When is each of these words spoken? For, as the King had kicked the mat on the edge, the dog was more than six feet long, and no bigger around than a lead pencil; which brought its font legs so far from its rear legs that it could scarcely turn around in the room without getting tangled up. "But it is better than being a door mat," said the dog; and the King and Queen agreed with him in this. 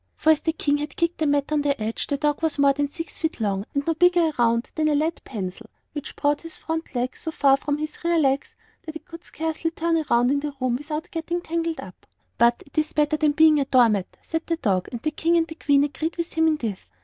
For, 0.15 0.31
as 0.31 0.39
the 0.41 0.51
King 0.51 0.79
had 0.79 0.95
kicked 0.95 1.19
the 1.19 1.27
mat 1.27 1.51
on 1.51 1.61
the 1.61 1.79
edge, 1.79 2.07
the 2.07 2.17
dog 2.17 2.41
was 2.41 2.57
more 2.57 2.73
than 2.73 2.89
six 2.89 3.17
feet 3.19 3.39
long, 3.39 3.67
and 3.75 3.85
no 3.85 3.93
bigger 3.93 4.31
around 4.39 4.71
than 4.73 4.87
a 4.87 4.95
lead 4.95 5.21
pencil; 5.25 5.69
which 5.93 6.15
brought 6.15 6.43
its 6.43 6.57
font 6.57 6.95
legs 6.95 7.19
so 7.19 7.29
far 7.29 7.55
from 7.55 7.77
its 7.77 8.03
rear 8.03 8.17
legs 8.17 8.55
that 8.87 8.95
it 8.95 9.05
could 9.05 9.23
scarcely 9.23 9.69
turn 9.69 10.03
around 10.09 10.31
in 10.31 10.39
the 10.39 10.55
room 10.59 10.77
without 10.77 11.11
getting 11.11 11.39
tangled 11.39 11.79
up. 11.79 12.07
"But 12.39 12.63
it 12.65 12.79
is 12.79 12.93
better 12.93 13.17
than 13.17 13.33
being 13.33 13.59
a 13.59 13.65
door 13.65 13.89
mat," 13.89 14.07
said 14.23 14.41
the 14.47 14.57
dog; 14.57 14.89
and 14.91 15.03
the 15.03 15.11
King 15.11 15.37
and 15.37 15.53
Queen 15.63 15.83
agreed 15.83 16.15
with 16.17 16.33
him 16.33 16.47
in 16.47 16.57
this. 16.57 16.89